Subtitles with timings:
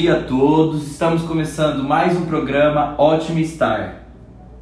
[0.00, 0.86] dia a todos.
[0.86, 4.04] Estamos começando mais um programa Ótimo Estar.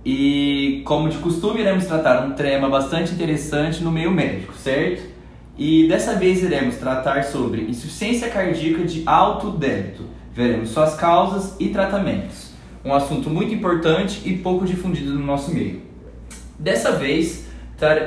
[0.03, 5.03] E como de costume, iremos tratar um tema bastante interessante no meio médico, certo?
[5.59, 10.05] E dessa vez iremos tratar sobre insuficiência cardíaca de alto débito.
[10.33, 12.53] Veremos suas causas e tratamentos.
[12.83, 15.83] Um assunto muito importante e pouco difundido no nosso meio.
[16.59, 17.47] Dessa vez,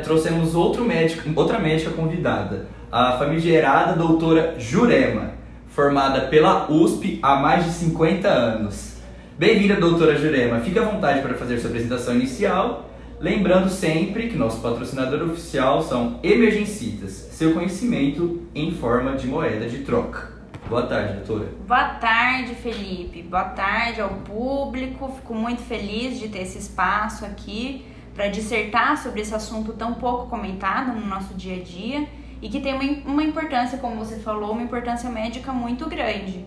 [0.03, 5.38] trouxemos outro médico, outra médica convidada, a famigerada doutora Jurema,
[5.69, 8.97] formada pela USP há mais de 50 anos.
[9.37, 10.59] Bem-vinda, doutora Jurema.
[10.59, 12.89] Fique à vontade para fazer sua apresentação inicial.
[13.19, 19.79] Lembrando sempre que nosso patrocinador oficial são Emergencitas, seu conhecimento em forma de moeda de
[19.79, 20.39] troca.
[20.67, 21.49] Boa tarde, doutora.
[21.67, 23.21] Boa tarde, Felipe.
[23.23, 25.11] Boa tarde ao público.
[25.15, 30.27] Fico muito feliz de ter esse espaço aqui para dissertar sobre esse assunto tão pouco
[30.27, 32.07] comentado no nosso dia a dia
[32.41, 36.45] e que tem uma, uma importância, como você falou, uma importância médica muito grande.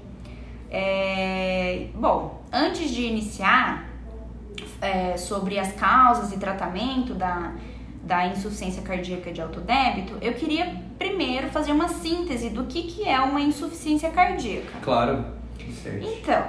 [0.71, 3.87] É, bom, antes de iniciar
[4.81, 7.53] é, sobre as causas e tratamento da,
[8.03, 13.07] da insuficiência cardíaca de alto débito, eu queria primeiro fazer uma síntese do que, que
[13.07, 14.79] é uma insuficiência cardíaca.
[14.83, 15.25] Claro.
[15.83, 16.07] Certo.
[16.07, 16.45] Então,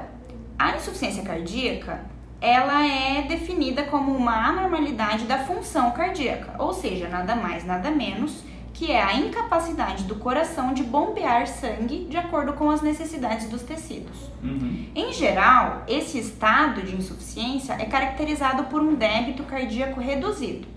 [0.58, 7.36] a insuficiência cardíaca ela é definida como uma anormalidade da função cardíaca, ou seja, nada
[7.36, 8.44] mais, nada menos
[8.74, 13.62] que é a incapacidade do coração de bombear sangue de acordo com as necessidades dos
[13.62, 14.18] tecidos.
[14.44, 14.88] Uhum.
[14.96, 20.68] Em geral, esse estado de insuficiência é caracterizado por um débito cardíaco reduzido.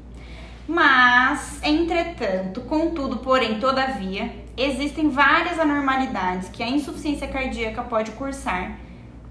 [0.69, 8.79] Mas, entretanto, contudo, porém, todavia, existem várias anormalidades que a insuficiência cardíaca pode cursar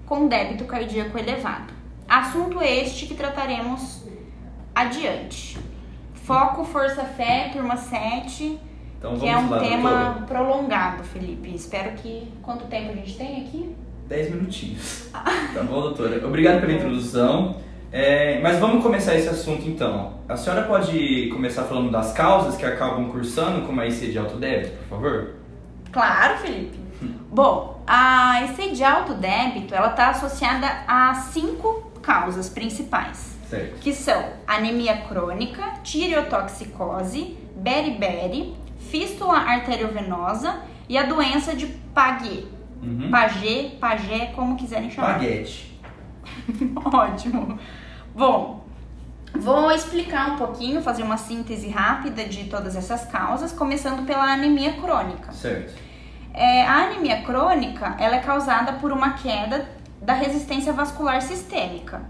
[0.06, 1.72] com débito cardíaco elevado.
[2.08, 4.04] Assunto este que trataremos
[4.74, 5.58] adiante.
[6.26, 8.58] Foco, Força Fé, turma 7.
[8.98, 10.26] Então, que é um lá, tema doutora.
[10.26, 11.54] prolongado, Felipe.
[11.54, 12.32] Espero que.
[12.42, 13.76] Quanto tempo a gente tem aqui?
[14.08, 15.08] 10 minutinhos.
[15.12, 16.26] tá bom, doutora?
[16.26, 17.56] Obrigado pela introdução.
[17.92, 20.14] É, mas vamos começar esse assunto então.
[20.28, 24.36] A senhora pode começar falando das causas que acabam cursando com uma IC de alto
[24.36, 25.34] débito, por favor?
[25.92, 26.76] Claro, Felipe.
[27.30, 33.35] Bom, a IC de alto débito ela está associada a cinco causas principais.
[33.48, 33.78] Certo.
[33.80, 38.54] Que são anemia crônica, tireotoxicose, beriberi,
[38.90, 42.46] fístula arteriovenosa e a doença de Paget.
[42.82, 43.10] Uhum.
[43.10, 45.14] Paget, Pagé, como quiserem chamar.
[45.14, 45.78] Paguete.
[46.84, 47.58] Ótimo.
[48.14, 48.64] Bom,
[49.34, 54.74] vou explicar um pouquinho, fazer uma síntese rápida de todas essas causas, começando pela anemia
[54.74, 55.32] crônica.
[55.32, 55.74] Certo.
[56.34, 59.66] É, a anemia crônica, ela é causada por uma queda
[60.02, 62.02] da resistência vascular sistêmica.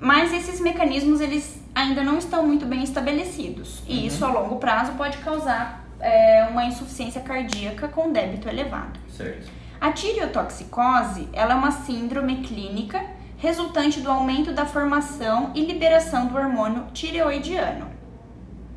[0.00, 4.06] Mas esses mecanismos eles ainda não estão muito bem estabelecidos e uhum.
[4.06, 8.98] isso a longo prazo pode causar é, uma insuficiência cardíaca com débito elevado.
[9.10, 9.50] Certo.
[9.80, 13.04] A tireotoxicose ela é uma síndrome clínica
[13.36, 17.86] resultante do aumento da formação e liberação do hormônio tireoidiano.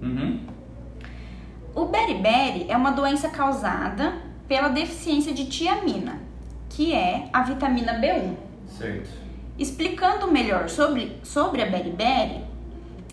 [0.02, 0.40] Uhum.
[1.74, 4.14] O beriberi é uma doença causada
[4.48, 6.20] pela deficiência de tiamina,
[6.70, 8.36] que é a vitamina B1.
[8.68, 9.21] Certo.
[9.62, 12.44] Explicando melhor sobre, sobre a beriberi,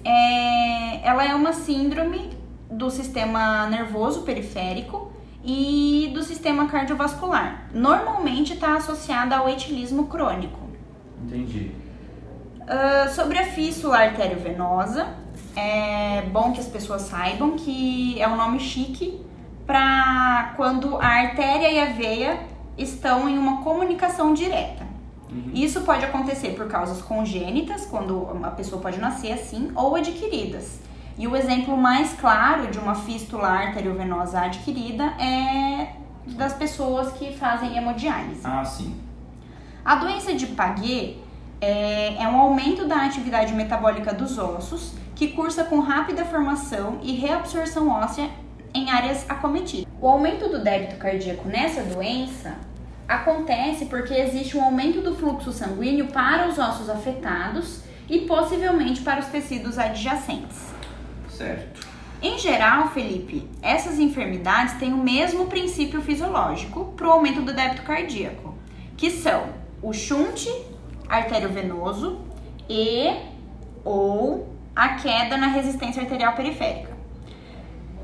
[0.03, 2.31] é, ela é uma síndrome
[2.71, 5.13] do sistema nervoso periférico
[5.45, 7.69] e do sistema cardiovascular.
[7.75, 10.59] Normalmente está associada ao etilismo crônico.
[11.23, 11.71] Entendi.
[12.63, 15.07] Uh, sobre a fístula arteriovenosa,
[15.55, 19.21] é bom que as pessoas saibam que é um nome chique
[19.67, 22.41] para quando a artéria e a veia
[22.79, 24.88] estão em uma comunicação direta.
[25.31, 25.51] Uhum.
[25.55, 30.81] Isso pode acontecer por causas congênitas, quando uma pessoa pode nascer assim, ou adquiridas.
[31.19, 35.93] E o exemplo mais claro de uma fístula arteriovenosa adquirida é
[36.27, 38.41] das pessoas que fazem hemodiálise.
[38.45, 38.95] Ah, sim.
[39.85, 41.19] A doença de Paget
[41.61, 47.13] é, é um aumento da atividade metabólica dos ossos que cursa com rápida formação e
[47.13, 48.31] reabsorção óssea
[48.73, 49.87] em áreas acometidas.
[50.01, 52.55] O aumento do débito cardíaco nessa doença
[53.09, 59.21] acontece porque existe um aumento do fluxo sanguíneo para os ossos afetados e possivelmente para
[59.21, 60.69] os tecidos adjacentes.
[61.31, 61.87] Certo.
[62.21, 67.83] Em geral, Felipe, essas enfermidades têm o mesmo princípio fisiológico para o aumento do débito
[67.83, 68.59] cardíaco,
[68.97, 69.51] que são
[69.81, 70.49] o shunt
[71.09, 72.21] arteriovenoso
[72.69, 73.15] e
[73.85, 76.97] ou a queda na resistência arterial periférica.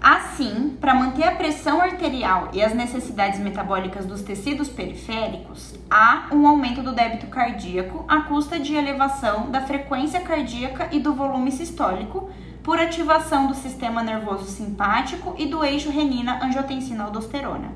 [0.01, 6.47] Assim, para manter a pressão arterial e as necessidades metabólicas dos tecidos periféricos, há um
[6.47, 12.29] aumento do débito cardíaco à custa de elevação da frequência cardíaca e do volume sistólico
[12.63, 17.73] por ativação do sistema nervoso simpático e do eixo renina-angiotensina-aldosterona.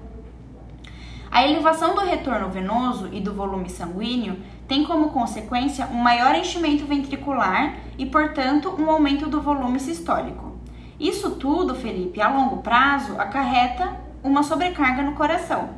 [1.30, 6.84] A elevação do retorno venoso e do volume sanguíneo tem como consequência um maior enchimento
[6.84, 10.57] ventricular e, portanto, um aumento do volume sistólico.
[10.98, 15.70] Isso tudo, Felipe, a longo prazo acarreta uma sobrecarga no coração,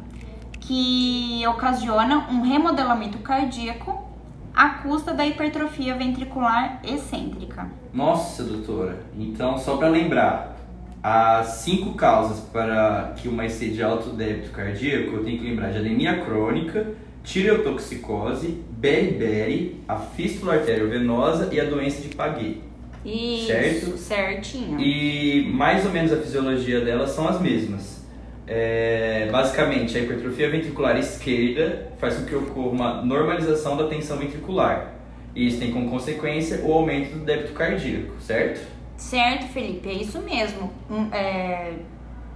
[0.59, 4.09] que ocasiona um remodelamento cardíaco
[4.55, 7.69] à custa da hipertrofia ventricular excêntrica.
[7.93, 9.01] Nossa, doutora.
[9.19, 10.57] Então, só para lembrar,
[11.03, 15.71] há cinco causas para que uma IC de alto débito cardíaco, eu tenho que lembrar
[15.71, 22.70] de anemia crônica, tireotoxicose, beriberi, a fístula arteriovenosa e a doença de Paget.
[23.05, 23.97] Isso, Certo?
[23.99, 24.79] certinho.
[24.81, 28.05] E mais ou menos a fisiologia delas são as mesmas.
[28.47, 34.93] É, basicamente, a hipertrofia ventricular esquerda faz com que ocorra uma normalização da tensão ventricular.
[35.35, 38.61] E isso tem como consequência o aumento do débito cardíaco, certo?
[38.97, 40.71] Certo, Felipe, é isso mesmo.
[40.91, 41.73] Um- é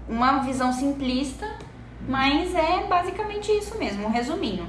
[0.09, 1.47] uma visão simplista,
[2.09, 4.67] mas é basicamente isso mesmo, um resuminho.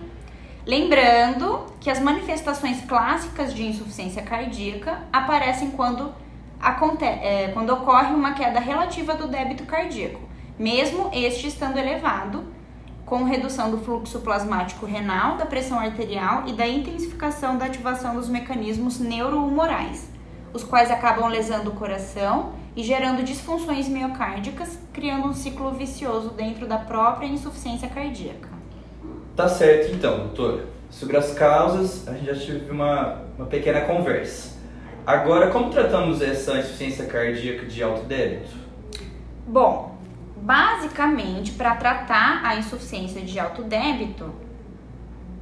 [0.65, 6.11] Lembrando que as manifestações clássicas de insuficiência cardíaca aparecem quando,
[6.59, 10.19] aconte é, quando ocorre uma queda relativa do débito cardíaco,
[10.57, 12.45] mesmo este estando elevado,
[13.05, 18.27] com redução do fluxo plasmático renal, da pressão arterial e da intensificação da ativação dos
[18.27, 20.09] mecanismos neurohumorais,
[20.51, 26.65] os quais acabam lesando o coração e gerando disfunções miocárdicas, criando um ciclo vicioso dentro
[26.65, 28.54] da própria insuficiência cardíaca.
[29.35, 30.65] Tá certo então, doutora.
[30.89, 34.55] Sobre as causas, a gente já teve uma, uma pequena conversa.
[35.05, 38.55] Agora, como tratamos essa insuficiência cardíaca de alto débito?
[39.45, 39.97] Bom,
[40.37, 44.33] basicamente, para tratar a insuficiência de alto débito,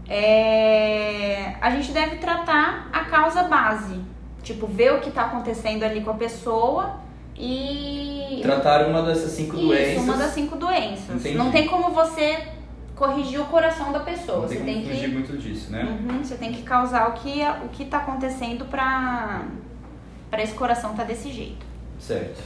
[0.09, 4.01] é, a gente deve tratar a causa base.
[4.41, 6.97] Tipo, ver o que está acontecendo ali com a pessoa
[7.37, 8.39] e.
[8.41, 10.03] Tratar uma dessas cinco Isso, doenças.
[10.03, 11.15] uma das cinco doenças.
[11.15, 11.37] Entendi.
[11.37, 12.52] Não tem como você
[12.95, 14.41] corrigir o coração da pessoa.
[14.41, 15.15] Não Você tem tem fugir que.
[15.15, 15.83] muito disso, né?
[15.83, 19.43] Uhum, você tem que causar o que, o que tá acontecendo pra,
[20.29, 21.65] pra esse coração estar desse jeito.
[21.99, 22.41] Certo.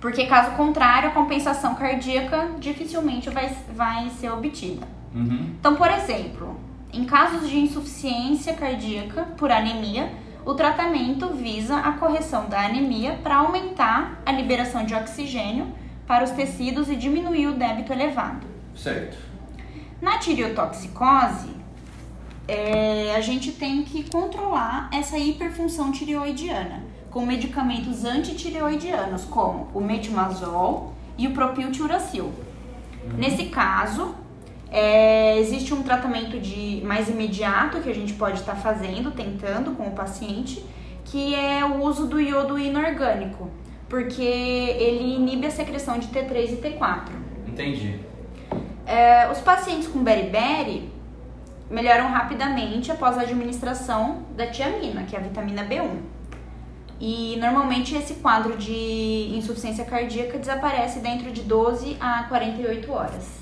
[0.00, 4.86] Porque caso contrário, a compensação cardíaca dificilmente vai, vai ser obtida.
[5.14, 5.54] Uhum.
[5.58, 6.58] Então, por exemplo,
[6.92, 10.10] em casos de insuficiência cardíaca por anemia,
[10.44, 15.66] o tratamento visa a correção da anemia para aumentar a liberação de oxigênio
[16.06, 18.46] para os tecidos e diminuir o débito elevado.
[18.74, 19.29] Certo.
[20.00, 21.50] Na tireotoxicose,
[22.48, 30.94] é, a gente tem que controlar essa hiperfunção tireoidiana com medicamentos antitireoidianos, como o metimazol
[31.18, 32.32] e o propiltiuracil.
[33.16, 34.14] Nesse caso,
[34.70, 39.88] é, existe um tratamento de mais imediato que a gente pode estar fazendo, tentando com
[39.88, 40.64] o paciente,
[41.04, 43.50] que é o uso do iodo inorgânico,
[43.88, 47.08] porque ele inibe a secreção de T3 e T4.
[47.48, 48.09] Entendi.
[48.86, 50.90] É, os pacientes com beriberi
[51.70, 55.98] melhoram rapidamente após a administração da tiamina, que é a vitamina B1.
[56.98, 63.40] E normalmente esse quadro de insuficiência cardíaca desaparece dentro de 12 a 48 horas.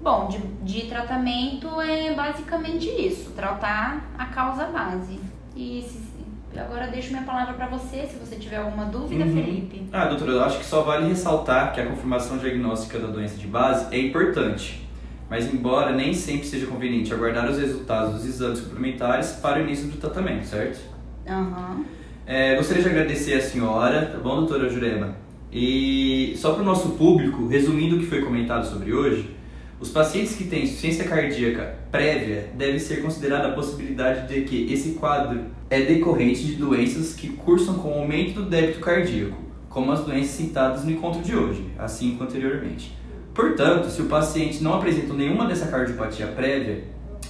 [0.00, 5.18] Bom, de, de tratamento é basicamente isso, tratar a causa base.
[5.56, 6.14] E se-
[6.60, 9.32] agora deixo minha palavra para você, se você tiver alguma dúvida, Uhum.
[9.32, 9.82] Felipe.
[9.92, 13.46] Ah, doutora, eu acho que só vale ressaltar que a confirmação diagnóstica da doença de
[13.46, 14.86] base é importante,
[15.28, 19.88] mas embora nem sempre seja conveniente aguardar os resultados dos exames suplementares para o início
[19.88, 20.80] do tratamento, certo?
[21.28, 21.84] Aham.
[22.26, 25.14] É, gostaria de agradecer a senhora, tá bom, doutora Jurema?
[25.52, 29.30] E só para o nosso público, resumindo o que foi comentado sobre hoje,
[29.78, 34.92] os pacientes que têm insuficiência cardíaca prévia deve ser considerada a possibilidade de que esse
[34.92, 35.42] quadro
[35.74, 39.36] é decorrente de doenças que cursam com aumento do débito cardíaco,
[39.68, 42.96] como as doenças citadas no encontro de hoje, assim como anteriormente.
[43.34, 46.84] Portanto, se o paciente não apresenta nenhuma dessa cardiopatia prévia,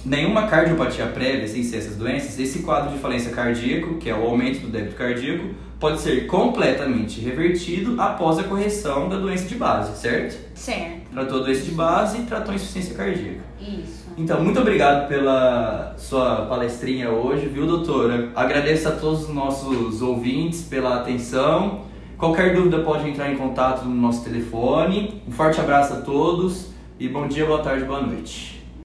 [0.05, 4.21] nenhuma cardiopatia prévia sem ser essas doenças, esse quadro de falência cardíaco, que é o
[4.21, 5.45] aumento do débito cardíaco,
[5.79, 10.37] pode ser completamente revertido após a correção da doença de base, certo?
[10.53, 13.39] Certo, Tratou a doença de base e tratou a insuficiência cardíaca.
[13.61, 14.03] isso.
[14.17, 18.31] Então, muito obrigado pela sua palestrinha hoje, viu, doutora?
[18.35, 21.85] Agradeço a todos os nossos ouvintes pela atenção.
[22.17, 25.21] Qualquer dúvida pode entrar em contato no nosso telefone.
[25.25, 28.54] Um forte abraço a todos e bom dia, boa tarde, boa noite.